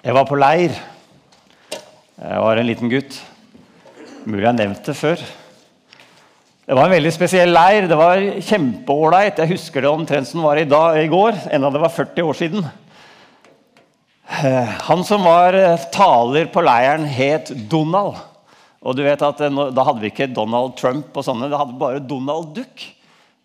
[0.00, 0.72] Jeg var på leir.
[2.16, 3.18] Jeg var en liten gutt.
[4.24, 5.20] Mulig jeg har nevnt det før.
[6.64, 7.84] Det var en veldig spesiell leir.
[7.90, 9.42] Det var kjempeålreit.
[9.44, 12.40] Jeg husker det omtrent som var i, dag, i går, enda det var 40 år
[12.40, 12.64] siden.
[14.40, 18.16] Eh, Han som var eh, taler på leiren, het Donald.
[18.80, 21.76] Og du vet at eh, Da hadde vi ikke Donald Trump, og sånne, det hadde
[21.82, 22.88] bare Donald Duck.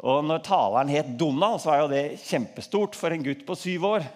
[0.07, 3.91] Og når taleren het Donald, så var jo det kjempestort for en gutt på syv
[3.97, 4.13] år.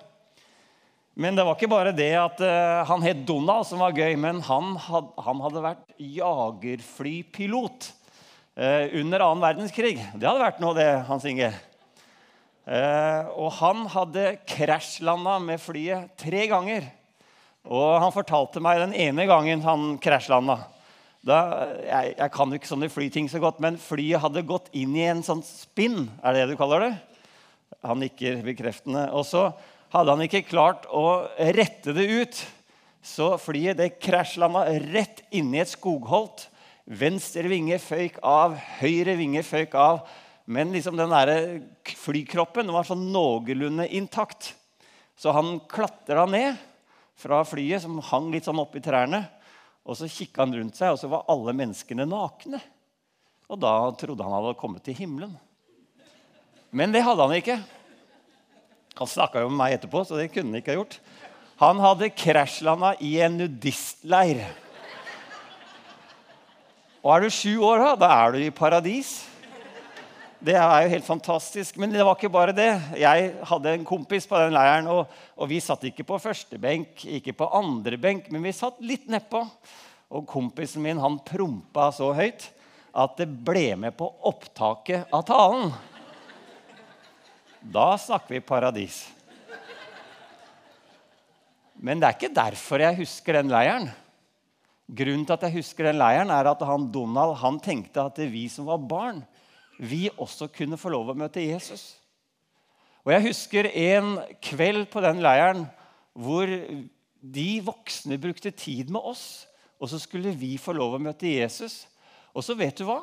[1.20, 4.38] Men det var ikke bare det at eh, han het Donald som var gøy, men
[4.48, 7.88] han, had, han hadde vært jagerflypilot
[8.56, 9.98] eh, under annen verdenskrig.
[10.14, 11.50] Det hadde vært noe, det, Hans Inge.
[12.64, 16.88] Eh, og han hadde krasjlanda med flyet tre ganger.
[17.68, 20.56] Og han fortalte meg den ene gangen han krasjlanda.
[21.20, 21.40] Da,
[21.84, 25.04] jeg, jeg kan jo ikke sånne flyting så godt, men flyet hadde gått inn i
[25.12, 26.06] en sånn spinn.
[26.24, 26.94] Er det det du kaller det?
[27.84, 29.10] Han nikker bekreftende.
[29.12, 29.50] Og så
[29.94, 31.26] hadde han ikke klart å
[31.58, 32.40] rette det ut.
[33.02, 36.48] Så flyet det krasjlanda rett inni et skogholt.
[36.90, 40.02] Venstre vinge føyk av, høyre vinge føyk av.
[40.50, 41.32] Men liksom den der
[41.86, 44.56] flykroppen var sånn noenlunde intakt.
[45.20, 46.58] Så han klatra ned
[47.20, 49.26] fra flyet, som hang litt sånn oppi trærne.
[49.86, 52.62] Og så kikka han rundt seg, og så var alle menneskene nakne.
[53.50, 55.34] Og da trodde han hadde kommet til himmelen.
[56.70, 57.58] Men det hadde han ikke.
[59.00, 61.00] Han snakka jo med meg etterpå, så det kunne han ikke ha gjort.
[61.60, 64.44] Han hadde krasjlanda i en nudistleir.
[67.00, 69.14] Og er du sju år, da, da er du i paradis.
[70.40, 71.76] Det er jo helt fantastisk.
[71.80, 72.70] Men det var ikke bare det.
[73.00, 77.04] Jeg hadde en kompis på den leiren, og, og vi satt ikke på første benk,
[77.20, 79.44] ikke på andre benk, men vi satt litt nedpå.
[80.16, 82.48] Og kompisen min han prompa så høyt
[83.00, 85.72] at det ble med på opptaket av talen.
[87.62, 89.04] Da snakker vi paradis.
[91.80, 93.88] Men det er ikke derfor jeg husker den leiren.
[94.90, 98.48] Grunnen til at jeg husker den leiren, er at han Donald han tenkte at vi
[98.52, 99.22] som var barn,
[99.80, 101.94] vi også kunne få lov å møte Jesus.
[103.06, 105.64] Og Jeg husker en kveld på den leiren
[106.14, 106.50] hvor
[107.20, 109.48] de voksne brukte tid med oss.
[109.80, 111.86] Og så skulle vi få lov å møte Jesus.
[112.36, 113.00] Og så vet du hva?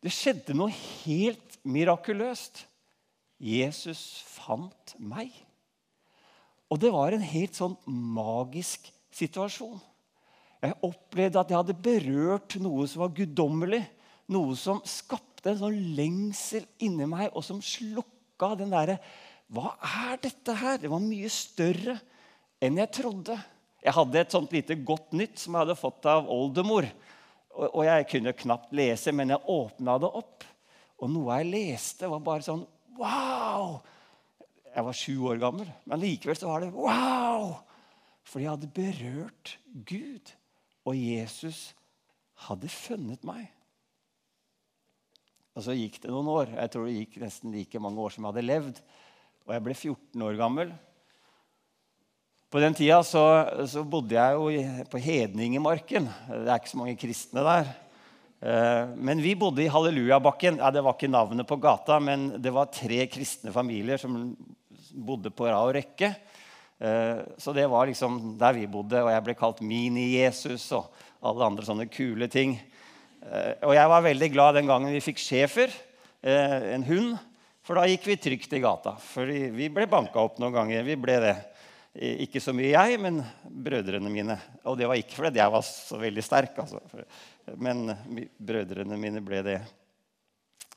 [0.00, 2.64] Det skjedde noe helt mirakuløst.
[3.42, 5.32] Jesus fant meg.
[6.72, 9.78] Og det var en helt sånn magisk situasjon.
[10.64, 13.82] Jeg opplevde at jeg hadde berørt noe som var guddommelig.
[14.32, 18.98] Noe som skapte en sånn lengsel inni meg, og som slukka den derre
[19.46, 20.80] Hva er dette her?
[20.82, 21.94] Det var mye større
[22.58, 23.36] enn jeg trodde.
[23.84, 26.88] Jeg hadde et sånt lite godt nytt som jeg hadde fått av oldemor.
[27.56, 30.42] Og, jeg kunne knapt lese, men jeg åpna det opp.
[30.98, 32.64] Og noe jeg leste, var bare sånn
[32.98, 33.80] Wow!
[34.76, 37.54] Jeg var sju år gammel, men likevel så var det wow!
[38.26, 39.54] For jeg hadde berørt
[39.88, 40.32] Gud,
[40.86, 41.70] og Jesus
[42.46, 43.46] hadde funnet meg.
[45.56, 46.50] Og så gikk det noen år.
[46.52, 48.82] Jeg tror det gikk nesten like mange år som jeg hadde levd.
[49.46, 50.74] Og jeg ble 14 år gammel.
[52.52, 53.24] På den tida så,
[53.70, 56.10] så bodde jeg jo på Hedningemarken.
[56.28, 57.72] Det er ikke så mange kristne der.
[58.40, 60.58] Eh, Men vi bodde i Hallelujabakken.
[60.60, 64.36] Ja, det var ikke navnet på gata, men det var tre kristne familier som
[64.92, 66.14] bodde på rad og rekke.
[66.78, 70.92] Eh, Så det var liksom der vi bodde, og jeg ble kalt Mini-Jesus og
[71.22, 72.58] alle andre sånne kule ting.
[73.22, 75.72] Eh, Og jeg var veldig glad den gangen vi fikk schæfer,
[76.26, 77.18] en hund.
[77.62, 78.96] For da gikk vi trygt i gata.
[78.98, 80.82] For vi ble banka opp noen ganger.
[80.82, 81.36] Vi ble det.
[81.94, 84.36] Ikke så mye jeg, men brødrene mine.
[84.64, 86.80] Og det var ikke fordi jeg var så veldig sterk, altså.
[87.54, 87.92] Men
[88.42, 89.60] brødrene mine ble det.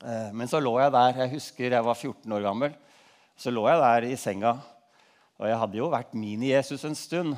[0.04, 1.16] Eh, Men så lå jeg der.
[1.24, 2.76] Jeg husker jeg var 14 år gammel.
[3.40, 4.54] Så lå jeg der i senga.
[5.40, 7.38] Og jeg hadde jo vært mini-Jesus en stund.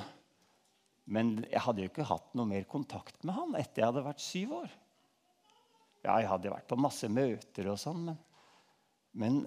[1.06, 4.24] Men jeg hadde jo ikke hatt noe mer kontakt med han etter jeg hadde vært
[4.24, 4.70] syv år.
[6.02, 8.18] Ja, jeg hadde vært på masse møter og sånn, men,
[9.14, 9.42] men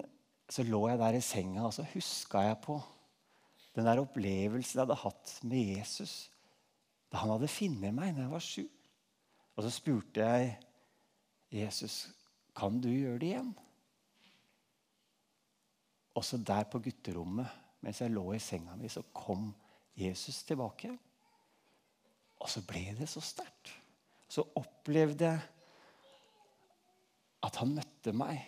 [0.47, 2.77] så lå jeg der i senga, og så huska jeg på
[3.75, 6.13] den der opplevelsen jeg hadde hatt med Jesus
[7.11, 8.63] da han hadde funnet meg da jeg var sju.
[9.55, 10.55] Og så spurte jeg
[11.55, 12.09] Jesus,
[12.55, 13.53] kan du gjøre det igjen?
[16.15, 17.47] Og så der på gutterommet,
[17.83, 19.49] mens jeg lå i senga mi, så kom
[19.95, 20.91] Jesus tilbake.
[22.39, 23.71] Og så ble det så sterkt.
[24.27, 25.43] Så opplevde jeg
[27.45, 28.41] at han møtte meg.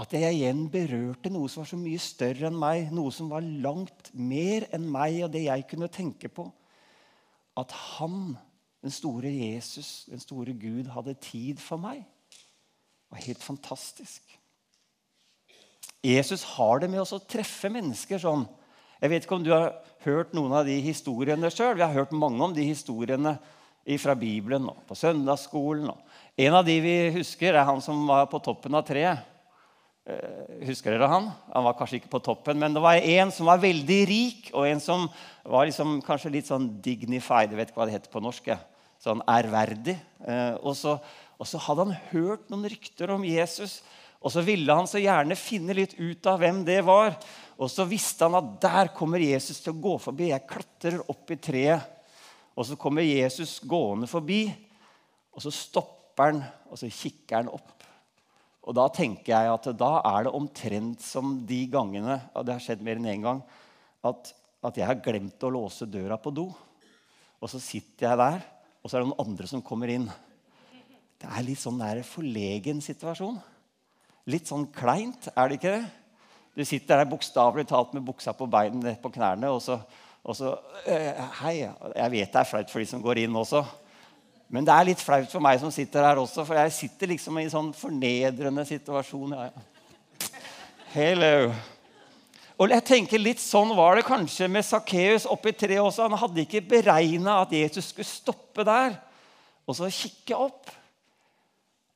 [0.00, 2.88] At jeg igjen berørte noe som var så mye større enn meg.
[2.94, 6.46] Noe som var langt mer enn meg og det jeg kunne tenke på.
[7.60, 8.32] At han,
[8.80, 12.02] den store Jesus, den store Gud, hadde tid for meg.
[12.30, 14.22] Det var helt fantastisk.
[16.00, 18.46] Jesus har det med oss å treffe mennesker sånn.
[19.00, 19.72] Jeg vet ikke om du har
[20.04, 21.74] hørt noen av de historiene sjøl.
[21.76, 23.34] Vi har hørt mange om de historiene
[24.00, 25.90] fra Bibelen og på søndagsskolen.
[26.40, 29.26] En av de vi husker, er han som var på toppen av treet.
[30.08, 31.28] Eh, husker dere han?
[31.52, 34.68] Han var kanskje ikke på toppen, men det var en som var veldig rik, og
[34.68, 35.06] en som
[35.44, 37.52] var liksom kanskje litt sånn dignified.
[37.52, 38.50] Jeg vet ikke hva det heter på norsk.
[39.00, 39.96] Sånn ærverdig.
[40.24, 40.96] Eh, og så,
[41.40, 43.80] og så hadde han hørt noen rykter om Jesus.
[44.20, 47.14] Og så ville han så gjerne finne litt ut av hvem det var.
[47.60, 50.28] Og så visste han at der kommer Jesus til å gå forbi.
[50.32, 51.96] Jeg klatrer opp i treet.
[52.58, 54.42] Og så kommer Jesus gående forbi,
[55.32, 57.79] og så stopper han, og så kikker han opp.
[58.70, 62.62] Og da tenker jeg at da er det omtrent som de gangene og det har
[62.62, 63.40] skjedd mer enn en gang,
[64.06, 64.30] at,
[64.62, 66.46] at, jeg har glemt å låse døra på do.
[67.42, 68.44] Og så sitter jeg der,
[68.78, 70.06] og så er det noen andre som kommer inn.
[71.18, 73.40] Det er litt sånn der forlegen situasjon.
[74.30, 75.90] Litt sånn kleint, er det ikke det?
[76.54, 79.80] Du sitter der bokstavelig talt med buksa på beina på knærne, og så,
[80.22, 80.54] og så
[80.86, 83.64] øh, Hei, jeg vet det er flaut for de som går inn også.
[84.50, 87.36] Men det er litt flaut for meg som sitter her også, for jeg sitter liksom
[87.38, 89.36] i en sånn fornedrende situasjon.
[89.38, 89.50] Ja.
[90.90, 91.52] Hello.
[92.60, 96.08] Og jeg tenker Litt sånn var det kanskje med Sakkeus oppi treet også.
[96.08, 98.98] Han hadde ikke beregna at Jesus skulle stoppe der
[99.70, 100.72] og så kikke opp.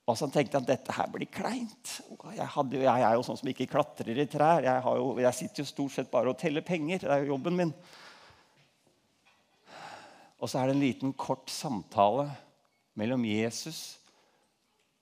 [0.06, 1.96] Og så tenkte han dette her blir kleint.
[2.36, 4.62] Jeg, hadde, jeg, er jo sånn som ikke klatrer i trær.
[4.62, 7.02] Jeg, jo, jeg, sitter jo stort sett bare og teller penger.
[7.02, 7.74] Det er jo jobben min.
[10.38, 12.28] Og så er det en liten, kort samtale
[12.98, 13.98] mellom Jesus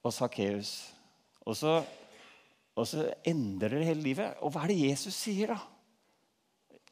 [0.03, 0.93] og Sakkeus.
[1.43, 1.57] Og,
[2.77, 4.41] og, så endrer det hele livet.
[4.43, 5.61] Og hva er det Jesus sier, da?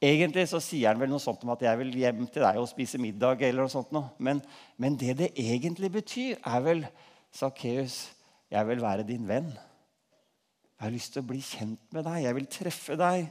[0.01, 2.71] Egentlig så sier han vel noe sånt om at jeg vil hjem til deg og
[2.71, 3.43] spise middag.
[3.45, 3.93] eller noe sånt.
[4.19, 4.41] Men,
[4.81, 6.87] men det det egentlig betyr, er vel
[7.31, 8.11] 'Sakkeus,
[8.51, 12.23] jeg vil være din venn.' 'Jeg har lyst til å bli kjent med deg.
[12.25, 13.29] Jeg vil treffe deg.'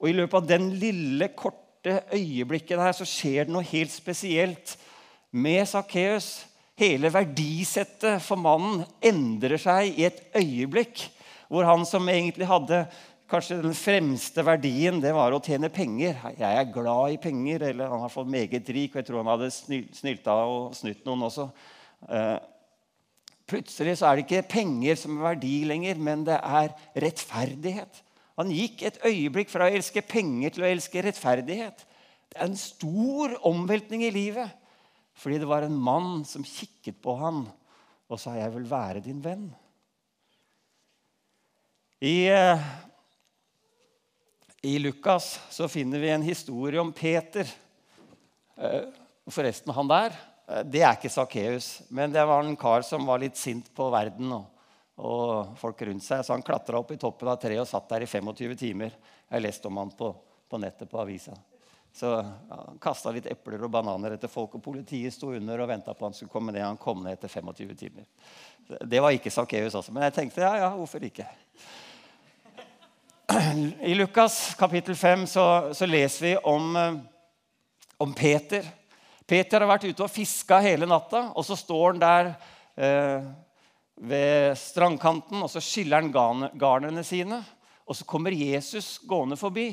[0.00, 4.78] Og I løpet av den lille, korte øyeblikket der så skjer det noe helt spesielt
[5.32, 6.46] med Sakkeus.
[6.80, 11.06] Hele verdisettet for mannen endrer seg i et øyeblikk.
[11.50, 12.84] Hvor han som egentlig hadde
[13.30, 16.16] kanskje den fremste verdien, det var å tjene penger.
[16.38, 17.66] Jeg er glad i penger.
[17.68, 21.28] Eller han har fått meget rik, og jeg tror han hadde snylta og snytt noen
[21.28, 21.50] også.
[22.08, 22.38] Eh,
[23.50, 26.70] Plutselig så er det ikke penger som er verdi lenger, men det er
[27.02, 28.02] rettferdighet.
[28.38, 31.82] Han gikk et øyeblikk fra å elske penger til å elske rettferdighet.
[32.30, 34.54] Det er en stor omveltning i livet.
[35.20, 37.44] Fordi det var en mann som kikket på han
[38.10, 39.50] og sa 'Jeg vil være din venn'.
[42.00, 42.58] I, eh,
[44.64, 47.46] I Lukas så finner vi en historie om Peter.
[48.56, 48.84] Eh,
[49.28, 50.16] forresten, han der
[50.50, 53.90] Eh, det er ikke Sakkeus, men det var en kar som var litt sint på
[53.92, 54.48] verden og,
[55.00, 56.24] og folk rundt seg.
[56.24, 58.96] Så han klatra opp i toppen av treet og satt der i 25 timer.
[59.28, 60.12] Jeg har lest om han på,
[60.50, 61.36] på nettet på avisa.
[61.92, 65.70] Så ja, Han kasta litt epler og bananer etter folk, og politiet sto under og
[65.70, 66.64] venta på han skulle komme ned.
[66.64, 68.08] Han kom ned etter 25 timer.
[68.86, 71.26] Det var ikke Sakkeus også, men jeg tenkte ja, ja, hvorfor ikke?
[73.90, 77.00] I Lukas kapittel 5 så, så leser vi om, eh,
[78.02, 78.66] om Peter
[79.30, 82.30] Peter har vært ute og fiska hele natta, og så står han der
[82.74, 83.28] eh,
[84.10, 87.38] ved strandkanten, og så skiller han garnene sine.
[87.86, 89.68] Og så kommer Jesus gående forbi.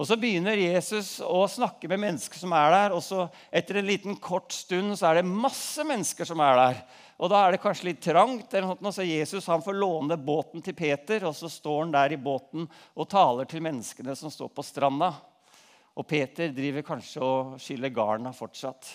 [0.00, 2.94] Og Så begynner Jesus å snakke med mennesker som er der.
[2.96, 6.80] og så Etter en liten kort stund så er det masse mennesker som er der.
[7.20, 8.54] Og Da er det kanskje litt trangt.
[8.54, 12.12] eller noe, Så Jesus han får låne båten til Peter, og så står han der
[12.12, 15.14] i båten og taler til menneskene som står på stranda.
[15.96, 18.88] Og Peter driver kanskje og skiller garna fortsatt.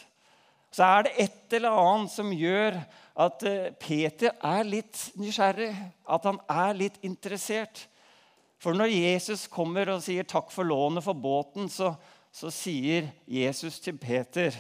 [0.72, 2.76] Så er det et eller annet som gjør
[3.18, 5.72] at eh, Peter er litt nysgjerrig,
[6.08, 7.88] at han er litt interessert.
[8.58, 11.94] For når Jesus kommer og sier 'takk for lånet for båten', så,
[12.32, 14.54] så sier Jesus til Peter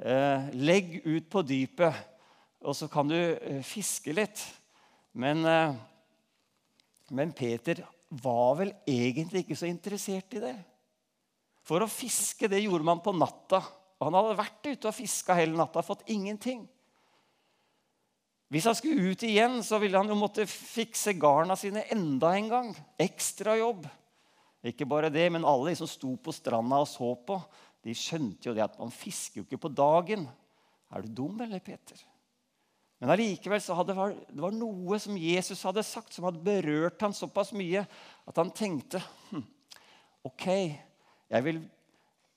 [0.00, 1.94] eh, 'legg ut på dypet,
[2.64, 4.44] og så kan du eh, fiske litt'.
[5.14, 5.46] Men,
[7.14, 10.56] men Peter var vel egentlig ikke så interessert i det.
[11.64, 13.62] For å fiske det gjorde man på natta.
[14.02, 16.64] Han hadde vært ute og fiska hele natta fått ingenting.
[18.54, 22.48] Hvis han skulle ut igjen, så ville han jo måtte fikse garna sine enda en
[22.52, 22.68] gang.
[23.02, 23.88] Ekstra jobb.
[24.62, 27.40] Ikke bare det, men alle de som sto på stranda og så på,
[27.82, 30.28] de skjønte jo det at man fisker jo ikke på dagen.
[30.94, 31.98] Er du dum, eller, Peter?
[33.02, 33.96] Men allikevel så hadde
[34.30, 38.52] det var noe som Jesus hadde sagt, som hadde berørt han såpass mye at han
[38.54, 39.42] tenkte hm,
[40.30, 40.46] OK,
[41.28, 41.58] jeg vil,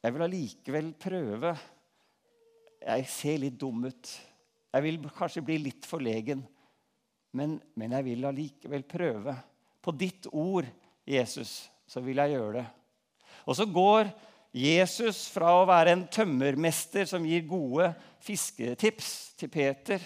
[0.02, 1.54] jeg vil allikevel prøve.
[2.82, 4.12] Jeg ser litt dum ut.
[4.78, 6.44] Jeg vil kanskje bli litt forlegen.
[7.38, 9.34] Men, men jeg vil allikevel prøve.
[9.82, 10.68] På ditt ord,
[11.08, 12.66] Jesus, så vil jeg gjøre det.
[13.48, 14.12] Og så går
[14.58, 17.90] Jesus fra å være en tømmermester som gir gode
[18.24, 20.04] fisketips til Peter,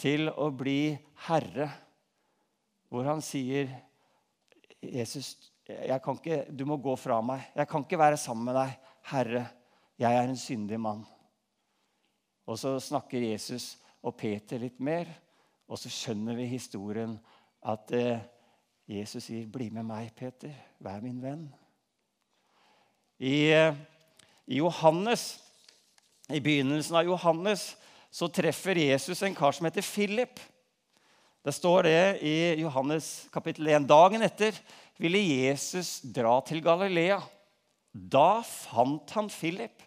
[0.00, 0.94] til å bli
[1.26, 1.68] herre,
[2.90, 3.68] hvor han sier
[4.80, 5.34] Jesus,
[5.68, 7.44] ikke, du må gå fra meg.
[7.54, 8.76] Jeg kan ikke være sammen med deg.
[9.12, 9.44] Herre,
[10.00, 11.04] jeg er en syndig mann.
[12.48, 15.08] Og så snakker Jesus og Peter litt mer,
[15.70, 17.16] og så skjønner vi historien
[17.60, 18.22] at eh,
[18.90, 20.54] Jesus sier, 'Bli med meg, Peter.
[20.80, 21.50] Vær min venn.'
[23.20, 23.74] I, eh,
[24.46, 25.38] I, Johannes,
[26.28, 27.76] I begynnelsen av Johannes
[28.10, 30.40] så treffer Jesus en kar som heter Philip.
[31.44, 33.86] Det står det i Johannes kapittel 1.
[33.88, 34.56] Dagen etter
[34.98, 37.20] ville Jesus dra til Galilea.
[37.92, 39.84] Da fant han Philip,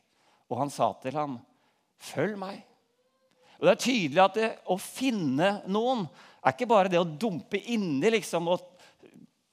[0.50, 1.40] og han sa til ham,
[2.00, 2.73] 'Følg meg.'
[3.64, 6.02] Og Det er tydelig at det, å finne noen
[6.44, 8.66] er ikke bare det å dumpe inni liksom, og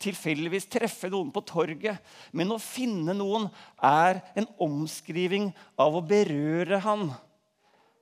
[0.02, 2.00] tilfeldigvis treffe noen på torget.
[2.34, 3.46] Men å finne noen
[3.78, 7.12] er en omskriving av å berøre han.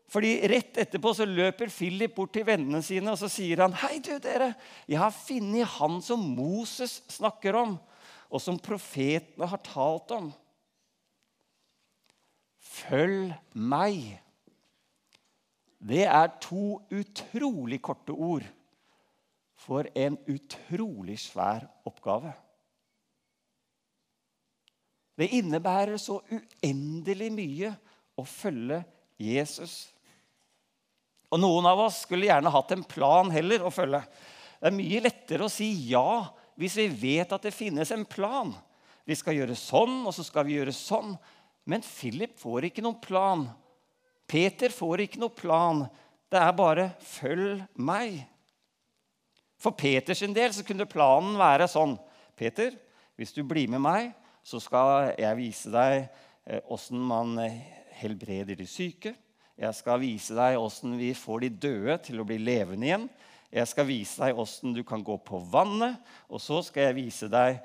[0.08, 3.98] Fordi Rett etterpå så løper Philip bort til vennene sine og så sier han, 'Hei,
[4.00, 4.54] du dere,
[4.88, 7.76] jeg har funnet han som Moses snakker om,
[8.32, 10.32] og som profetene har talt om.'
[12.56, 14.22] Følg meg.
[15.78, 18.47] Det er to utrolig korte ord
[19.58, 22.32] for en utrolig svær oppgave.
[25.18, 27.70] Det innebærer så uendelig mye
[28.18, 28.82] å følge
[29.18, 29.88] Jesus.
[31.28, 34.00] Og Noen av oss skulle gjerne hatt en plan heller å følge.
[34.58, 36.23] Det er mye lettere å si ja
[36.58, 38.50] hvis vi vet at det finnes en plan.
[39.06, 41.14] Vi skal gjøre sånn, og så skal vi gjøre sånn.
[41.68, 43.44] Men Philip får ikke noen plan.
[44.28, 45.87] Peter får ikke noe plan.
[46.28, 48.26] Det er bare 'følg meg'.
[49.58, 51.99] For Peters del så kunne planen være sånn.
[52.37, 52.70] Peter,
[53.16, 54.12] hvis du blir med meg,
[54.44, 56.08] så skal jeg vise deg
[56.70, 57.58] åssen eh, man eh,
[57.99, 59.14] helbreder de syke.
[59.58, 63.08] Jeg skal vise deg åssen vi får de døde til å bli levende igjen.
[63.50, 65.99] Jeg skal vise deg åssen du kan gå på vannet.
[66.30, 67.58] Og så skal jeg vise deg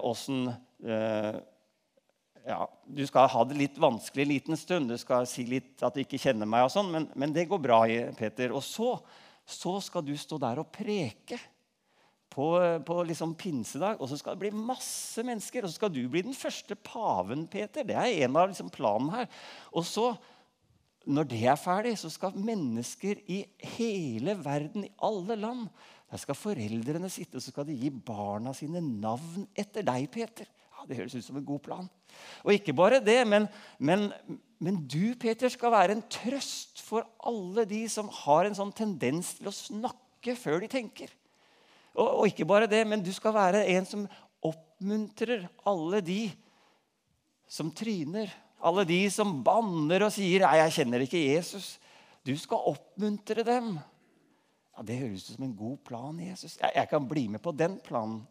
[0.00, 0.46] åssen
[0.80, 1.36] eh,
[2.46, 4.90] ja, Du skal ha det litt vanskelig en liten stund.
[4.90, 7.60] Du skal si litt at du ikke kjenner meg, og sånn, men, men det går
[7.62, 7.82] bra,
[8.18, 8.54] Peter.
[8.56, 8.96] Og så
[9.48, 11.38] så skal du stå der og preke
[12.32, 12.46] på,
[12.86, 14.00] på liksom pinsedag.
[14.00, 15.64] Og så skal det bli masse mennesker.
[15.64, 17.86] Og så skal du bli den første paven, Peter.
[17.86, 19.28] Det er en av liksom planen her.
[19.74, 20.12] Og så,
[21.04, 23.42] når det er ferdig, så skal mennesker i
[23.76, 25.66] hele verden, i alle land
[26.12, 30.44] Der skal foreldrene sitte og så skal de gi barna sine navn etter deg, Peter.
[30.88, 31.90] Det høres ut som en god plan.
[32.44, 33.46] Og ikke bare det, men,
[33.78, 34.10] men
[34.62, 39.32] men du, Peter, skal være en trøst for alle de som har en sånn tendens
[39.40, 41.10] til å snakke før de tenker.
[41.96, 44.04] Og, og, ikke bare det, men du skal være en som
[44.46, 46.20] oppmuntrer alle de
[47.50, 48.30] som tryner.
[48.62, 51.72] Alle de som banner og sier 'Nei, jeg kjenner ikke Jesus'.
[52.22, 53.80] Du skal oppmuntre dem.
[54.76, 56.56] Ja, Det høres ut som en god plan, Jesus.
[56.62, 58.22] Jeg, jeg kan bli med på den planen.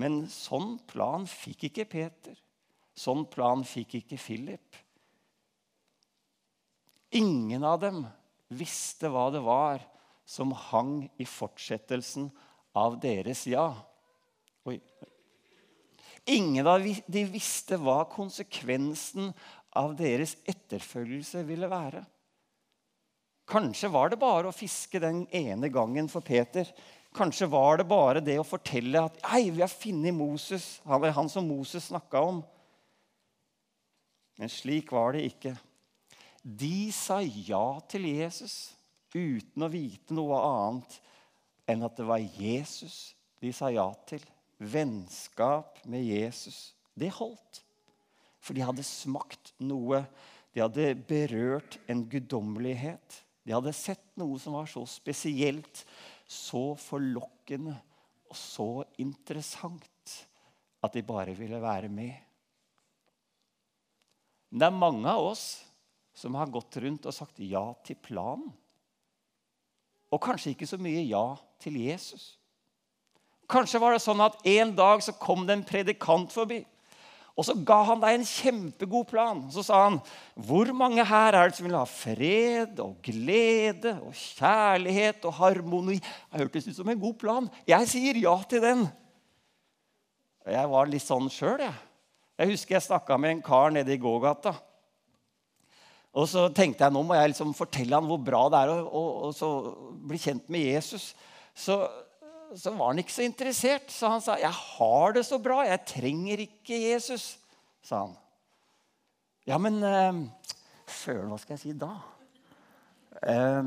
[0.00, 2.36] Men sånn plan fikk ikke Peter.
[2.96, 4.80] Sånn plan fikk ikke Philip.
[7.12, 8.04] Ingen av dem
[8.52, 9.82] visste hva det var
[10.28, 12.30] som hang i fortsettelsen
[12.78, 13.68] av deres ja.
[14.68, 14.78] Oi.
[16.32, 19.32] Ingen av de visste hva konsekvensen
[19.76, 22.04] av deres etterfølgelse ville være.
[23.48, 26.68] Kanskje var det bare å fiske den ene gangen for Peter.
[27.12, 31.48] Kanskje var det bare det å fortelle at vi har funnet Moses, han, han som
[31.48, 32.40] Moses snakka om.
[34.40, 35.52] Men slik var det ikke.
[36.42, 38.72] De sa ja til Jesus
[39.12, 40.96] uten å vite noe annet
[41.68, 44.22] enn at det var Jesus de sa ja til.
[44.62, 46.72] Vennskap med Jesus.
[46.94, 47.62] Det holdt.
[48.42, 50.04] For de hadde smakt noe.
[50.54, 53.18] De hadde berørt en guddommelighet.
[53.42, 55.82] De hadde sett noe som var så spesielt,
[56.28, 57.74] så forlokkende
[58.30, 58.68] og så
[59.02, 60.16] interessant
[60.82, 62.14] at de bare ville være med.
[64.50, 65.46] Men det er mange av oss
[66.16, 68.50] som har gått rundt og sagt ja til planen.
[70.12, 71.24] Og kanskje ikke så mye ja
[71.62, 72.34] til Jesus.
[73.52, 76.60] Kanskje var det sånn at en dag så kom det en predikant forbi.
[77.32, 79.38] Og så ga han deg en kjempegod plan.
[79.50, 80.00] Så sa han,
[80.36, 86.00] 'Hvor mange her er det som vil ha fred og glede og kjærlighet og harmoni?'
[86.00, 87.50] Det hørtes ut som en god plan.
[87.66, 88.92] Jeg sier ja til den.
[90.46, 91.74] Jeg var litt sånn sjøl, jeg.
[92.38, 94.56] Jeg husker jeg snakka med en kar nede i gågata.
[96.12, 99.52] Og så tenkte jeg nå må jeg liksom fortelle han hvor bra det er å,
[100.08, 101.14] bli kjent med Jesus.
[101.54, 101.78] Så,
[102.56, 103.90] så var han ikke så interessert.
[103.90, 105.62] Så han sa, 'Jeg har det så bra.
[105.62, 107.36] Jeg trenger ikke Jesus',
[107.82, 108.16] sa han.
[109.46, 110.12] Ja, men eh,
[110.86, 111.90] Søren, hva skal jeg si da?
[113.22, 113.62] Eh,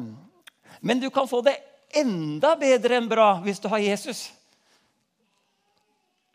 [0.82, 1.58] men du kan få det
[1.96, 4.32] enda bedre enn bra hvis du har Jesus.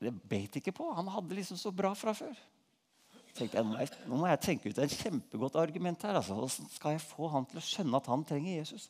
[0.01, 0.93] Det beit ikke på.
[0.97, 2.33] Han hadde liksom så bra fra før.
[3.37, 6.17] Tenkte jeg, nå, må jeg, tenke ut et kjempegodt argument her.
[6.19, 6.65] Altså.
[6.73, 8.89] Skal jeg få han til å skjønne at han trenger Jesus?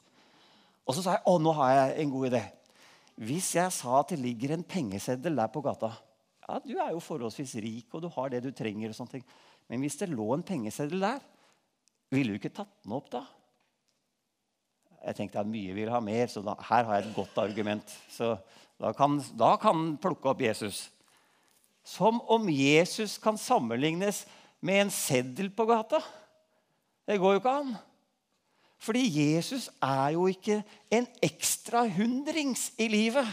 [0.87, 2.43] Og så sa jeg å, nå har jeg en god idé.
[3.21, 5.91] Hvis jeg sa at det ligger en pengeseddel der på gata
[6.47, 8.89] ja, Du er jo forholdsvis rik, og du har det du trenger.
[8.89, 9.27] og sånne ting.
[9.69, 11.21] Men hvis det lå en pengeseddel der,
[12.11, 13.23] ville du ikke tatt den opp da?
[15.05, 17.93] Jeg tenkte at mye vil ha mer, så da, her har jeg et godt argument.
[18.13, 18.35] Så
[18.81, 20.89] da kan, da kan plukke opp Jesus.
[21.85, 24.25] Som om Jesus kan sammenlignes
[24.61, 26.03] med en seddel på gata.
[27.09, 27.73] Det går jo ikke an.
[28.81, 33.29] Fordi Jesus er jo ikke en ekstra hundrings i livet.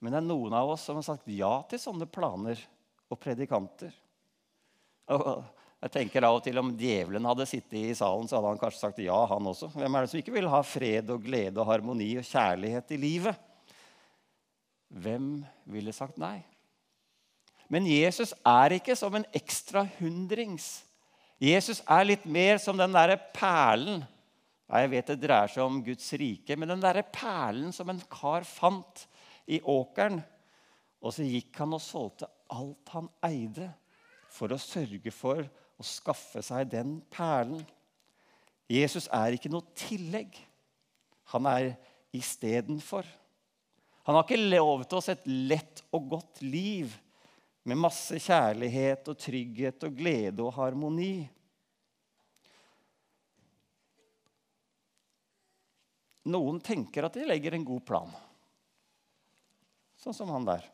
[0.00, 2.60] Men det er noen av oss som har sagt ja til sånne planer
[3.12, 3.92] og predikanter.
[5.12, 5.42] Og
[5.82, 8.82] jeg tenker av og til Om djevelen hadde sittet i salen, så hadde han kanskje
[8.86, 9.68] sagt ja, han også.
[9.74, 13.00] Hvem er det som ikke vil ha fred og glede og harmoni og kjærlighet i
[13.02, 13.48] livet?
[14.92, 15.28] Hvem
[15.72, 16.38] ville sagt nei?
[17.72, 20.82] Men Jesus er ikke som en ekstra hundrings
[21.42, 24.04] Jesus er litt mer som den derre perlen.
[24.70, 28.00] Ja, jeg vet det dreier seg om Guds rike, men den derre perlen som en
[28.12, 29.06] kar fant
[29.50, 30.20] i åkeren.
[31.02, 33.72] Og så gikk han og solgte alt han eide,
[34.32, 37.60] for å sørge for å skaffe seg den perlen.
[38.70, 40.38] Jesus er ikke noe tillegg.
[41.34, 41.72] Han er
[42.14, 43.04] istedenfor.
[44.06, 46.94] Han har ikke lovet oss et lett og godt liv
[47.62, 51.14] med masse kjærlighet og trygghet og glede og harmoni.
[56.32, 58.12] Noen tenker at de legger en god plan,
[59.98, 60.68] sånn som han der.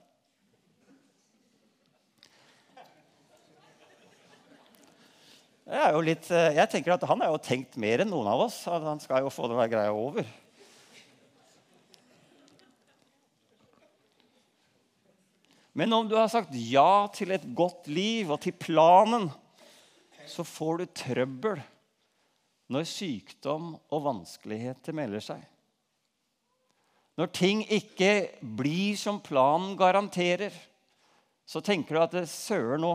[5.69, 8.63] Jeg, litt, eh, jeg tenker at Han har jo tenkt mer enn noen av oss.
[8.65, 10.25] Han skal jo få den greia over.
[15.79, 19.29] Men om du har sagt ja til et godt liv og til planen,
[20.27, 21.61] så får du trøbbel
[22.75, 25.45] når sykdom og vanskeligheter melder seg.
[27.19, 28.11] Når ting ikke
[28.59, 30.51] blir som planen garanterer,
[31.47, 32.93] så tenker du at søren nå,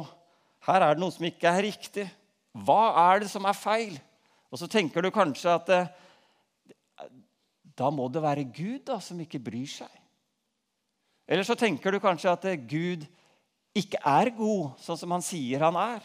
[0.67, 2.06] her er det noe som ikke er riktig.
[2.67, 3.96] Hva er det som er feil?
[4.52, 5.74] Og så tenker du kanskje at
[7.74, 10.03] da må det være Gud da, som ikke bryr seg.
[11.27, 13.05] Eller så tenker du kanskje at Gud
[13.73, 16.03] ikke er god sånn som han sier han er.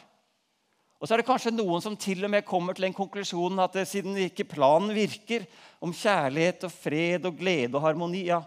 [0.99, 3.77] Og så er det kanskje noen som til og med kommer til en konklusjon at
[3.87, 5.45] siden ikke planen virker
[5.85, 8.41] om kjærlighet og fred og glede og harmoni, ja,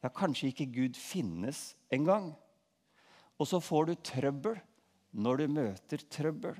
[0.00, 2.30] ja kanskje ikke Gud finnes engang.
[3.36, 4.56] Og så får du trøbbel
[5.12, 6.56] når du møter trøbbel.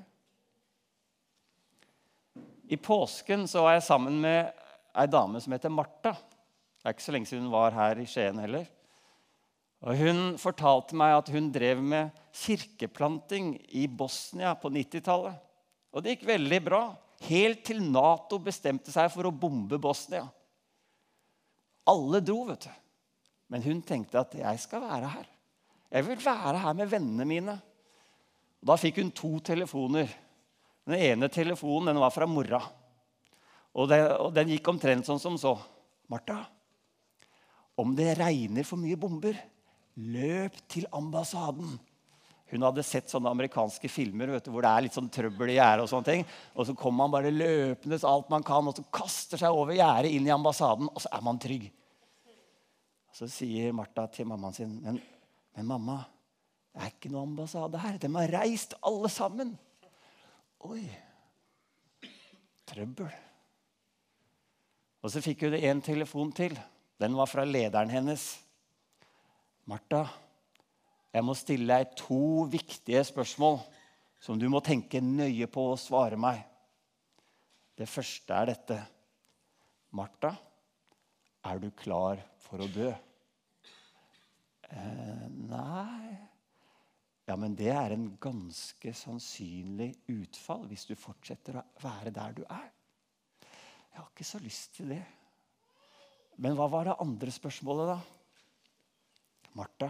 [2.69, 4.51] I påsken så var jeg sammen med
[4.99, 6.13] ei dame som heter Martha.
[6.13, 8.69] Det er ikke så lenge siden hun var her i Skien heller.
[9.79, 15.37] Og Hun fortalte meg at hun drev med kirkeplanting i Bosnia på 90-tallet.
[15.95, 16.81] Og det gikk veldig bra,
[17.29, 20.25] helt til Nato bestemte seg for å bombe Bosnia.
[21.89, 22.73] Alle dro, vet du.
[23.49, 25.31] Men hun tenkte at 'jeg skal være her'.
[25.91, 27.61] Jeg vil være her med vennene mine.
[28.61, 30.07] Og da fikk hun to telefoner.
[30.85, 32.61] Den ene telefonen den var fra mora.
[33.73, 35.57] Og, det, og den gikk omtrent sånn som så.
[36.09, 36.45] 'Martha,
[37.77, 39.39] om det regner for mye bomber'
[39.99, 41.77] løp til ambassaden.
[42.49, 45.83] Hun hadde sett sånne amerikanske filmer du, hvor det er litt sånn trøbbel i gjerdet.
[45.85, 46.23] Og sånne ting.
[46.55, 50.15] Og så kommer man bare løpende alt man kan, og så kaster seg over gjerdet
[50.15, 51.67] inn i ambassaden, og så er man trygg.
[53.09, 54.97] Og så sier Martha til mammaen sin, men,
[55.57, 56.01] men mamma,
[56.73, 58.01] det er ikke noe ambassade her.
[58.01, 59.53] De har reist, alle sammen.
[60.65, 60.83] Oi.
[62.69, 63.09] Trøbbel.
[64.99, 66.57] Og så fikk hun en telefon til.
[66.99, 68.31] Den var fra lederen hennes.
[69.69, 70.01] Martha,
[71.13, 73.59] jeg må stille deg to viktige spørsmål
[74.23, 76.41] som du må tenke nøye på å svare meg.
[77.77, 78.79] Det første er dette.
[79.93, 80.33] Martha,
[81.45, 82.89] er du klar for å dø?
[84.69, 86.17] Eh, nei
[87.29, 92.41] Ja, men det er en ganske sannsynlig utfall hvis du fortsetter å være der du
[92.47, 92.69] er.
[93.45, 95.03] Jeg har ikke så lyst til det.
[96.41, 98.18] Men hva var det andre spørsmålet, da?
[99.59, 99.89] Martha,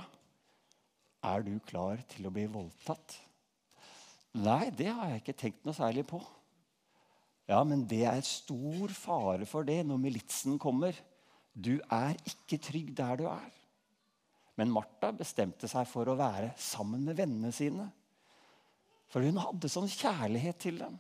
[1.30, 3.20] er du klar til å bli voldtatt?
[4.42, 6.18] Nei, det har jeg ikke tenkt noe særlig på.
[7.50, 10.98] Ja, men det er stor fare for det når militsen kommer.
[11.54, 13.54] Du er ikke trygg der du er.
[14.58, 17.86] Men Martha bestemte seg for å være sammen med vennene sine.
[19.10, 20.98] For hun hadde sånn kjærlighet til dem.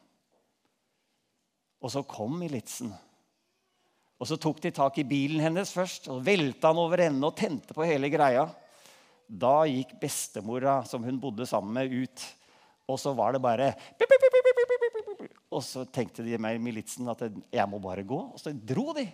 [1.82, 2.94] Og så kom militsen.
[4.20, 7.38] Og så tok de tak i bilen hennes først og velta han over ende og
[7.40, 8.50] tente på hele greia.
[9.30, 12.26] Da gikk bestemora, som hun bodde sammen med, ut.
[12.90, 13.74] Og så var det bare
[15.50, 18.20] Og så tenkte de med militsen at jeg må bare gå.
[18.34, 19.06] Og så dro de.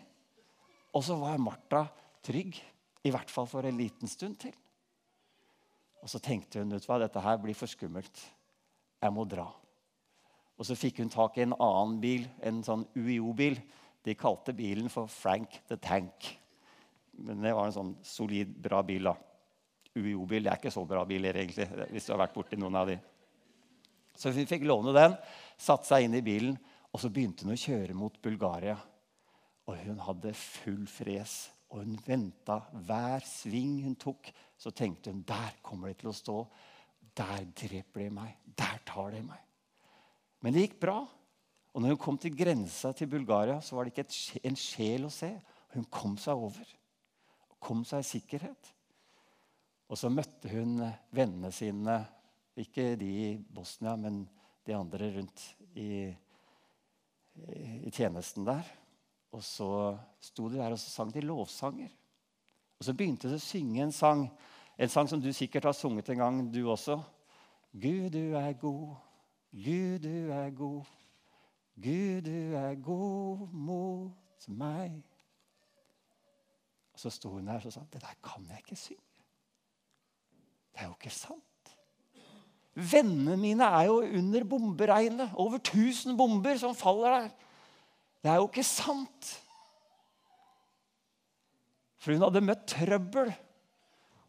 [0.95, 1.85] Og så var Martha
[2.25, 2.57] trygg.
[3.05, 4.55] I hvert fall for en liten stund til.
[6.01, 8.23] Og så tenkte hun ut hva, dette her blir for skummelt.
[9.01, 9.45] Jeg må dra.
[10.55, 13.59] Og så fikk hun tak i en annen bil, en sånn UiO-bil.
[14.05, 16.27] De kalte bilen for Frank the Tank.
[17.25, 19.09] Men det var en sånn solid, bra bil.
[19.09, 19.15] da.
[19.95, 22.97] UiO-bil er ikke så bra biler, egentlig, hvis du har vært borti noen av de.
[24.15, 25.15] Så hun fikk låne den,
[25.57, 26.57] satte seg inn i bilen,
[26.91, 28.75] og så begynte hun å kjøre mot Bulgaria.
[29.65, 31.49] Og hun hadde full fres.
[31.73, 34.29] Og hun venta hver sving hun tok.
[34.55, 36.37] Så tenkte hun der kommer de til å stå.
[37.17, 38.37] Der dreper de meg.
[38.55, 39.41] Der tar de meg.
[40.39, 41.01] Men det gikk bra.
[41.75, 45.11] Og når hun kom til grensa til Bulgaria, så var det ikke en sjel å
[45.11, 45.33] se.
[45.75, 46.69] Hun kom seg over.
[47.59, 48.71] Kom seg i sikkerhet.
[49.91, 50.79] Og så møtte hun
[51.13, 51.99] vennene sine,
[52.55, 54.23] ikke de i Bosnia, men
[54.65, 55.43] de andre rundt
[55.75, 56.07] i,
[57.83, 58.71] i tjenesten der.
[59.35, 59.69] Og så
[60.23, 61.91] sto de der og så sang de lovsanger.
[62.79, 64.29] Og så begynte de å synge en sang,
[64.79, 67.01] en sang som du sikkert har sunget en gang, du også.
[67.75, 68.95] Gud, du er god,
[69.51, 70.87] Gud, du er god.
[71.75, 75.01] Gud, du er god mot meg.
[76.93, 79.01] Og Så sto hun der og sa det der kan jeg ikke synge.
[80.71, 81.43] Det er jo ikke sant.
[82.75, 85.31] Vennene mine er jo under bomberegnet.
[85.35, 87.29] Over 1000 bomber som faller der.
[88.23, 89.31] Det er jo ikke sant.
[91.97, 93.31] For hun hadde møtt trøbbel.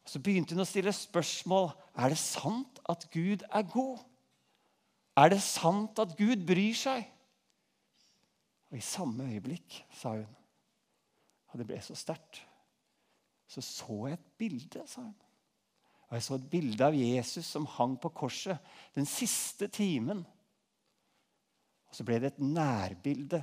[0.05, 1.71] Og Så begynte hun å stille spørsmål.
[1.99, 3.99] Er det sant at Gud er god?
[5.17, 7.07] Er det sant at Gud bryr seg?
[8.71, 10.37] Og i samme øyeblikk, sa hun,
[11.47, 12.43] og det ble så sterkt,
[13.47, 15.15] så så jeg et bilde, sa hun.
[16.07, 20.23] Og jeg så et bilde av Jesus som hang på korset den siste timen.
[21.87, 23.41] Og Så ble det et nærbilde,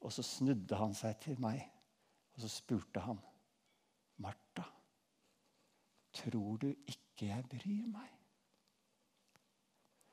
[0.00, 1.62] og så snudde han seg til meg.
[2.34, 3.20] Og så spurte han,
[4.18, 4.64] 'Martha,
[6.12, 8.12] tror du ikke jeg bryr meg?'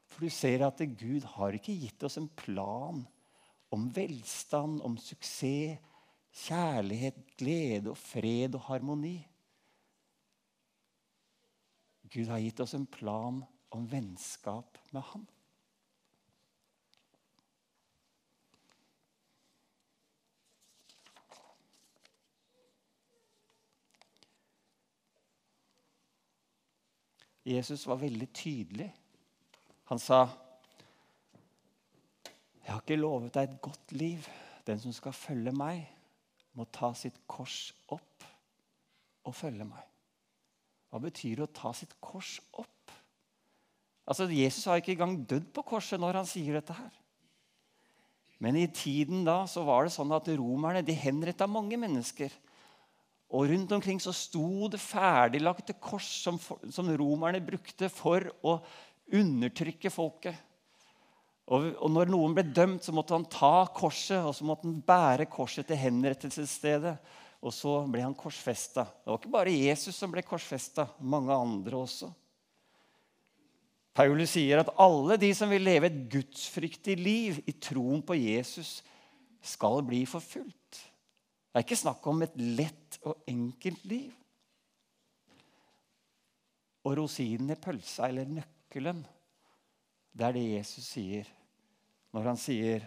[0.07, 3.01] For du ser at Gud har ikke gitt oss en plan
[3.73, 5.81] om velstand, om suksess,
[6.33, 9.19] kjærlighet, glede og fred og harmoni.
[12.13, 13.41] Gud har gitt oss en plan
[13.73, 15.25] om vennskap med Han.
[27.43, 28.85] Jesus var veldig tydelig
[29.89, 30.21] han sa,
[32.73, 34.27] 'Jeg har ikke lovet deg et godt liv.
[34.65, 35.83] Den som skal følge meg,
[36.57, 38.23] må ta sitt kors opp
[39.29, 39.91] og følge meg.'
[40.89, 42.89] Hva betyr det å ta sitt kors opp?
[44.09, 46.95] Altså, Jesus har ikke engang dødd på korset når han sier dette her.
[48.41, 52.33] Men i tiden da så var det sånn at romerne de henretta mange mennesker.
[53.29, 58.57] Og rundt omkring så sto det ferdiglagte kors som, som romerne brukte for å
[59.13, 60.41] undertrykke folket.
[61.53, 65.27] Og, når noen ble dømt, så måtte han ta korset og så måtte han bære
[65.29, 66.95] korset til henrettelsesstedet.
[67.43, 68.87] Og så ble han korsfesta.
[68.87, 72.09] Det var ikke bare Jesus som ble korsfesta, mange andre også.
[73.93, 78.79] Paulus sier at alle de som vil leve et gudsfryktig liv i troen på Jesus,
[79.43, 80.79] skal bli forfulgt.
[81.51, 84.09] Det er ikke snakk om et lett og enkelt liv.
[86.87, 89.03] Og rosinen i pølsa, eller nøkkelen.
[90.15, 91.29] Det er det Jesus sier
[92.13, 92.85] når han sier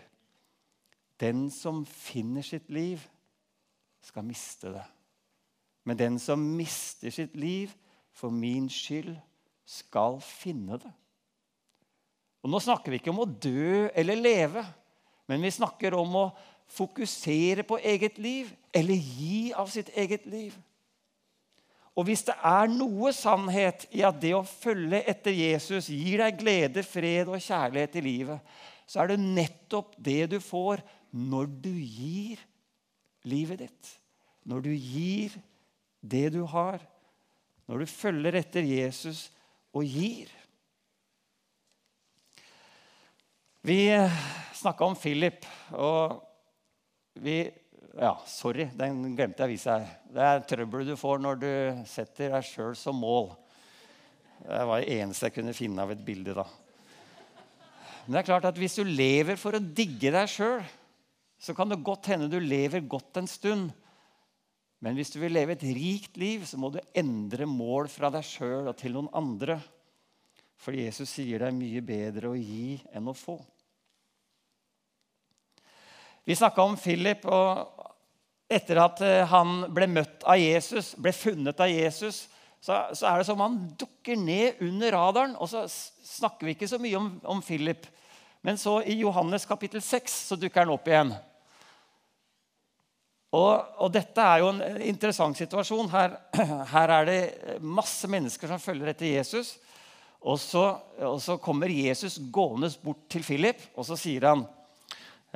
[1.20, 3.00] Den som finner sitt liv,
[4.04, 4.84] skal miste det.
[5.88, 7.72] Men den som mister sitt liv
[8.12, 9.14] for min skyld,
[9.66, 10.92] skal finne det.
[12.44, 14.62] Og Nå snakker vi ikke om å dø eller leve,
[15.26, 16.26] men vi snakker om å
[16.76, 20.54] fokusere på eget liv eller gi av sitt eget liv.
[21.96, 26.38] Og hvis det er noe sannhet i at det å følge etter Jesus gir deg
[26.38, 28.56] glede, fred og kjærlighet i livet,
[28.86, 32.40] så er det nettopp det du får når du gir
[33.26, 33.92] livet ditt.
[34.46, 35.34] Når du gir
[36.06, 36.78] det du har.
[37.66, 39.26] Når du følger etter Jesus
[39.74, 40.30] og gir.
[43.66, 43.90] Vi
[44.54, 46.20] snakka om Philip, og
[47.18, 47.40] vi
[47.96, 49.92] Ja, sorry, den glemte jeg å vise her.
[50.12, 51.52] Det er trøbbelet du får når du
[51.88, 53.30] setter deg sjøl som mål.
[54.42, 56.44] Det var det eneste jeg kunne finne av et bilde da.
[58.06, 60.62] Men det er klart at hvis du lever for å digge deg sjøl,
[61.42, 63.72] så kan det godt hende du lever godt en stund.
[64.78, 68.22] Men hvis du vil leve et rikt liv, så må du endre mål fra deg
[68.24, 69.58] sjøl og til noen andre.
[70.56, 73.36] For Jesus sier det er mye bedre å gi enn å få.
[76.26, 77.84] Vi snakka om Philip, og
[78.50, 82.24] etter at eh, han ble møtt av Jesus, ble funnet av Jesus,
[82.66, 85.36] så, så er det som han dukker ned under radaren.
[85.38, 87.86] Og så snakker vi ikke så mye om, om Philip.
[88.42, 91.12] Men så i Johannes kapittel 6 så dukker han opp igjen.
[93.36, 93.52] Og,
[93.82, 95.90] og, dette er jo en interessant situasjon.
[95.92, 96.16] Her,
[96.74, 97.20] her, er det
[97.62, 99.54] masse mennesker som følger etter Jesus.
[100.26, 100.64] Og så,
[101.06, 104.42] og så kommer Jesus gående bort til Philip, og så sier han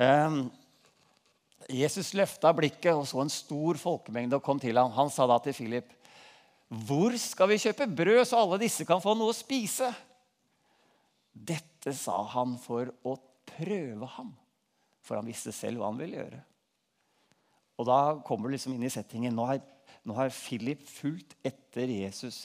[0.00, 0.40] ehm,
[1.70, 4.90] Jesus løfta blikket og så en stor folkemengde og kom til ham.
[4.96, 5.92] Han sa da til Philip,
[6.70, 9.90] 'Hvor skal vi kjøpe brød, så alle disse kan få noe å spise?'
[11.34, 14.32] Dette sa han for å prøve ham,
[15.02, 16.40] for han visste selv hva han ville gjøre.
[17.80, 19.34] Og da kommer du liksom inn i settingen.
[19.34, 19.60] Nå har,
[20.04, 22.42] nå har Philip fulgt etter Jesus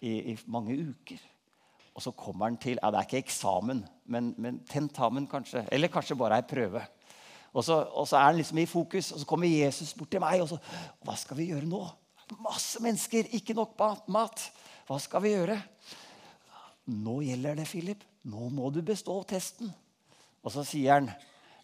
[0.00, 1.20] i, i, mange uker.
[1.92, 5.66] Og så kommer han til ja, Det er ikke eksamen, men, men tentamen kanskje.
[5.70, 6.86] Eller kanskje bare ei prøve.
[7.50, 10.22] Og så, og så, er han liksom i fokus, og så kommer Jesus bort til
[10.22, 10.40] meg.
[10.40, 10.60] og så,
[11.04, 11.82] Hva skal vi gjøre nå?
[12.38, 13.74] Masse mennesker, ikke nok
[14.12, 14.44] mat.
[14.86, 15.56] Hva skal vi gjøre?
[16.90, 18.04] Nå gjelder det, Philip.
[18.30, 19.70] Nå må du bestå testen.
[20.40, 21.08] Og så sier han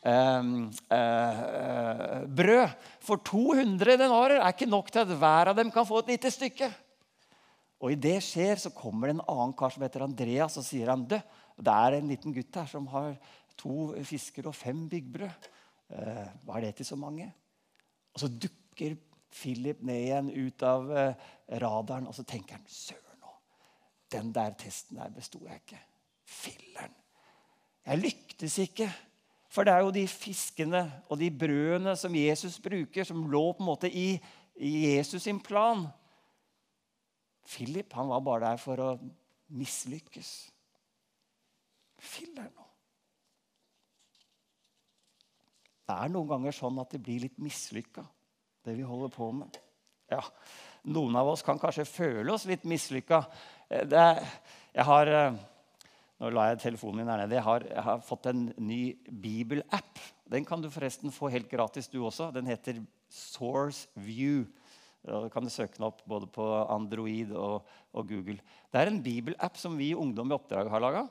[0.06, 2.74] ehm, eh, eh, Brød
[3.04, 6.32] for 200 denarer er ikke nok til at hver av dem kan få et lite
[6.34, 6.70] stykke.
[7.82, 10.90] Og i det skjer, så kommer det en annen kar som heter Andreas, og sier
[10.92, 11.20] han, det
[11.72, 13.14] er en liten gutt her som har
[13.56, 15.50] to fisker og fem byggbrød.
[15.96, 17.28] Eh, hva er det til så mange?
[18.16, 18.96] Og så dukker
[19.36, 21.26] Philip ned igjen ut av eh,
[21.60, 23.34] radaren, og så tenker han søren nå,
[24.14, 25.82] den der testen der besto jeg ikke.
[26.26, 26.94] Filleren.
[27.86, 28.88] Jeg lyktes ikke.
[29.52, 33.62] For det er jo de fiskene og de brødene som Jesus bruker, som lå på
[33.62, 34.18] en måte i,
[34.56, 35.86] Jesus sin plan.
[37.46, 38.90] Philip han var bare der for å
[39.54, 40.30] mislykkes.
[42.02, 42.66] Filleren nå.
[45.86, 48.02] Det er noen ganger sånn at det blir litt mislykka,
[48.66, 49.58] det vi holder på med.
[50.10, 50.22] Ja,
[50.86, 53.24] Noen av oss kan kanskje føle oss litt mislykka.
[53.74, 54.26] Eh,
[54.76, 55.38] jeg har eh,
[56.16, 57.36] Nå la jeg telefonen min her nede.
[57.36, 59.98] Jeg har, jeg har fått en ny bibelapp.
[60.32, 62.30] Den kan du forresten få helt gratis, du også.
[62.32, 62.78] Den heter
[63.12, 64.46] Source View.
[65.04, 68.38] Da kan du søke den opp både på Android og, og Google.
[68.72, 71.04] Det er en bibelapp som vi Ungdom i oppdrag har laga.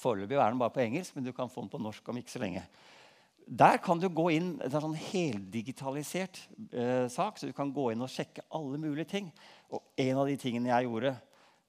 [0.00, 2.38] Foreløpig er den bare på engelsk, men du kan få den på norsk om ikke
[2.38, 2.64] så lenge.
[3.44, 6.38] Der kan du gå inn, Det er en sånn heldigitalisert
[6.72, 9.28] eh, sak, så du kan gå inn og sjekke alle mulige ting.
[9.68, 11.12] Og en av de tingene jeg gjorde,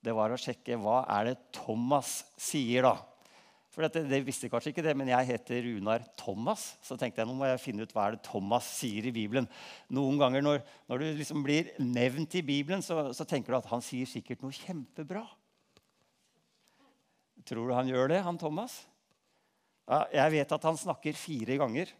[0.05, 2.87] det var å sjekke hva er det Thomas sier.
[2.87, 2.95] da.
[3.75, 6.77] For dette, det visste kanskje ikke det, men jeg heter Runar Thomas.
[6.85, 9.49] Så tenkte jeg nå må jeg finne ut hva er det Thomas sier i Bibelen.
[9.91, 13.67] Noen ganger når, når du liksom blir nevnt i Bibelen, så, så tenker du at
[13.73, 15.25] han sier sikkert noe kjempebra.
[17.43, 18.85] Tror du han gjør det, han Thomas?
[19.85, 21.91] Jeg vet at han snakker fire ganger.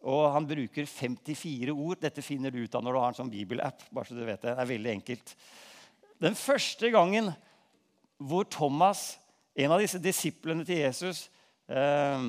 [0.00, 1.98] Og han bruker 54 ord.
[2.00, 3.82] Dette finner du ut av når du har en sånn bibelapp.
[3.90, 5.34] bare så du vet Det Det er veldig enkelt.
[6.20, 7.32] Den første gangen
[8.20, 9.18] hvor Thomas,
[9.56, 11.30] en av disse disiplene til Jesus,
[11.68, 12.20] eh,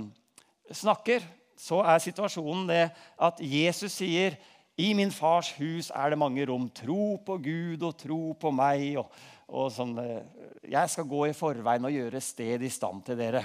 [0.71, 1.21] snakker,
[1.57, 4.37] så er situasjonen det at Jesus sier
[4.77, 6.69] i min fars hus er det mange rom.
[6.69, 8.97] Tro på Gud og tro på meg.
[8.97, 9.11] Og,
[9.47, 10.23] og sånn, eh,
[10.71, 13.43] jeg skal gå i forveien og gjøre sted i stand til dere.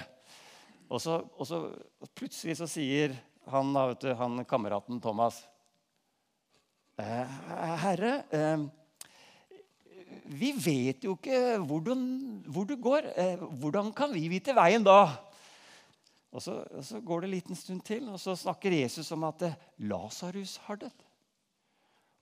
[0.87, 1.61] Og så, og så
[2.15, 3.15] plutselig så sier
[3.51, 5.43] han, du, han kameraten Thomas
[6.97, 7.33] «Eh,
[7.83, 8.63] Herre, eh,
[10.33, 11.93] vi vet jo ikke hvor du,
[12.49, 13.11] hvor du går.
[13.21, 15.03] Eh, hvordan kan vi vite veien da?
[16.33, 19.29] Og så, og så, går det en liten stund til, og så snakker Jesus om
[19.29, 19.45] at
[19.85, 21.05] Lasarus har dødd.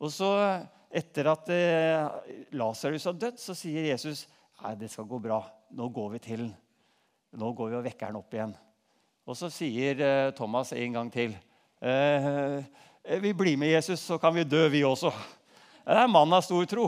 [0.02, 0.32] Og så,
[0.90, 1.54] etter at
[2.54, 4.26] Lasarus har dødd, så sier Jesus
[4.60, 5.38] nei, det skal gå bra.
[5.74, 6.54] Nå går vi til den.
[7.34, 8.54] Nå går vi og vekker han opp igjen.
[9.26, 11.32] Og så sier eh, Thomas en gang til.
[11.82, 12.28] Eh,
[13.02, 15.10] eh, vi blir med Jesus, så kan vi dø, vi også.
[15.82, 16.86] Det er en mann av stor tro.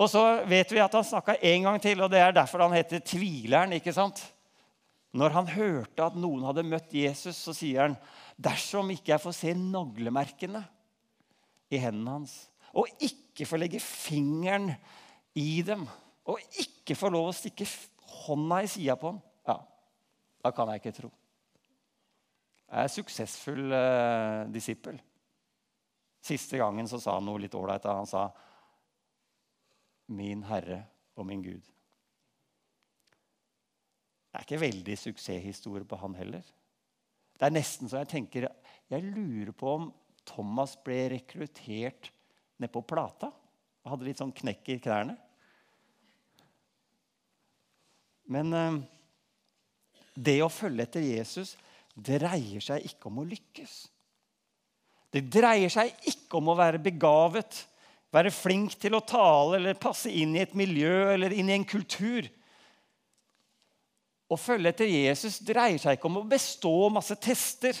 [0.00, 2.76] Og så vet vi at han snakka en gang til, og det er derfor han
[2.78, 3.74] heter Tvileren.
[3.76, 4.22] ikke sant?
[5.12, 7.98] Når han hørte at noen hadde møtt Jesus, så sier han
[8.40, 10.62] dersom ikke jeg får se naglemerkene
[11.70, 12.36] i hendene hans,
[12.72, 14.70] og ikke får legge fingeren
[15.38, 15.84] i dem,
[16.30, 17.66] og ikke får lov å stikke
[18.10, 19.56] hånda i sida på ham, ja,
[20.44, 21.10] da kan jeg ikke tro.
[22.70, 25.00] Jeg er suksessfull eh, disippel.
[26.22, 27.88] Siste gangen så sa han noe litt ålreit.
[27.88, 28.28] Han sa
[30.10, 30.84] 'Min Herre
[31.16, 31.70] og min Gud'.
[34.30, 36.44] Det er ikke veldig suksesshistorie på han heller.
[37.34, 38.48] Det er nesten så jeg tenker
[38.90, 39.92] Jeg lurer på om
[40.26, 42.12] Thomas ble rekruttert
[42.58, 43.32] ned på Plata.
[43.82, 45.16] Og hadde litt sånn knekk i knærne.
[48.30, 48.78] Men eh,
[50.14, 51.56] det å følge etter Jesus
[51.94, 53.74] dreier seg ikke om å lykkes.
[55.10, 57.64] Det dreier seg ikke om å være begavet,
[58.14, 61.66] være flink til å tale eller passe inn i et miljø eller inn i en
[61.66, 62.26] kultur.
[64.30, 67.74] Å følge etter Jesus dreier seg ikke om å bestå masse tester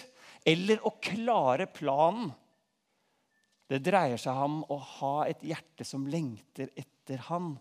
[0.46, 2.32] eller å klare planen.
[3.70, 7.52] Det dreier seg om å ha et hjerte som lengter etter Han,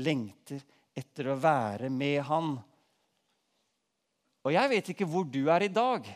[0.00, 0.62] lengter
[0.98, 2.56] etter å være med Han.
[4.46, 6.06] Og jeg vet ikke hvor du er i dag,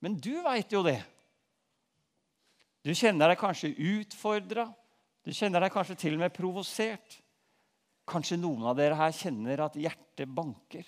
[0.00, 0.98] men du veit jo det.
[2.80, 4.64] Du kjenner deg kanskje utfordra.
[5.20, 7.18] Du kjenner deg kanskje til og med provosert.
[8.08, 10.86] Kanskje noen av dere her kjenner at hjertet banker.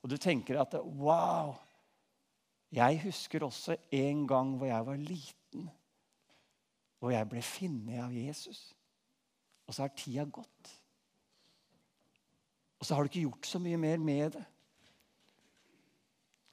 [0.00, 1.52] Og du tenker at wow,
[2.72, 5.68] jeg husker også en gang hvor jeg var liten.
[6.98, 8.62] Hvor jeg ble funnet av Jesus.
[9.68, 10.77] Og så har tida gått.
[12.78, 14.44] Og så har du ikke gjort så mye mer med det.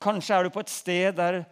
[0.01, 1.43] Kanskje er du på et sted der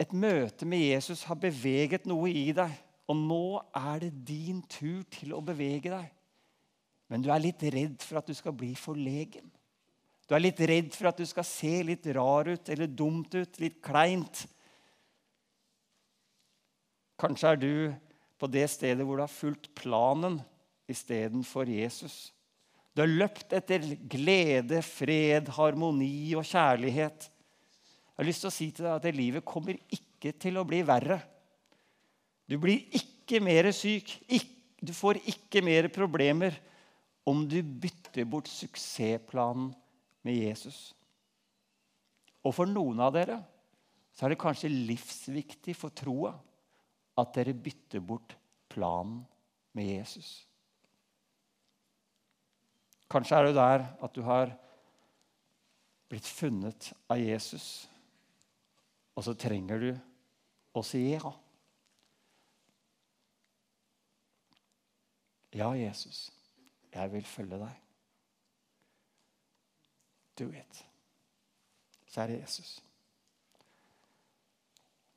[0.00, 2.72] et møte med Jesus har beveget noe i deg.
[3.10, 6.06] Og nå er det din tur til å bevege deg.
[7.12, 9.50] Men du er litt redd for at du skal bli forlegen.
[10.28, 13.58] Du er litt redd for at du skal se litt rar ut eller dumt ut,
[13.60, 14.46] litt kleint.
[17.20, 17.74] Kanskje er du
[18.40, 20.40] på det stedet hvor du har fulgt planen
[20.90, 22.32] istedenfor Jesus.
[22.92, 27.28] Du har løpt etter glede, fred, harmoni og kjærlighet.
[27.28, 30.66] Jeg har lyst til å si til deg at det livet kommer ikke til å
[30.68, 31.16] bli verre.
[32.44, 34.12] Du blir ikke mer syk.
[34.82, 36.58] Du får ikke mer problemer
[37.28, 39.70] om du bytter bort suksessplanen
[40.26, 40.92] med Jesus.
[42.42, 43.38] Og for noen av dere
[44.12, 46.34] så er det kanskje livsviktig for troa
[47.18, 48.36] at dere bytter bort
[48.72, 49.22] planen
[49.76, 50.42] med Jesus.
[53.12, 54.54] Kanskje er det der at du har
[56.08, 57.66] blitt funnet av Jesus
[59.16, 59.90] og så trenger du
[60.72, 61.32] å si ja.
[65.52, 66.30] Ja, Jesus,
[66.94, 67.80] jeg vil følge deg.
[70.40, 70.80] Do it.
[72.12, 72.78] Det Jesus.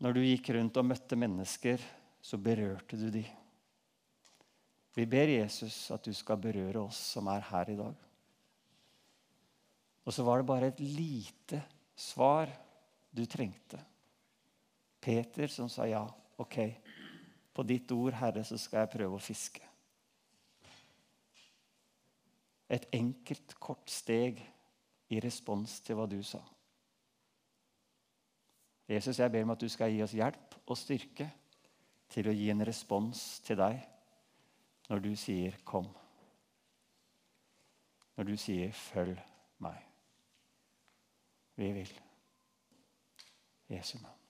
[0.03, 1.79] Når du gikk rundt og møtte mennesker,
[2.23, 3.44] så berørte du dem.
[4.95, 8.03] Vi ber Jesus at du skal berøre oss som er her i dag.
[10.05, 11.59] Og så var det bare et lite
[11.95, 12.51] svar
[13.11, 13.79] du trengte.
[15.01, 16.05] Peter som sa ja.
[16.37, 16.57] Ok,
[17.55, 19.61] på ditt ord, Herre, så skal jeg prøve å fiske.
[22.67, 24.41] Et enkelt, kort steg
[25.07, 26.41] i respons til hva du sa.
[28.91, 31.29] Jesus, jeg ber om at du skal gi oss hjelp og styrke
[32.11, 33.79] til å gi en respons til deg
[34.89, 35.95] når du sier 'kom'.
[38.15, 39.21] Når du sier 'følg
[39.59, 39.85] meg'.
[41.55, 42.01] Vi vil.
[43.69, 44.24] Jesu navn.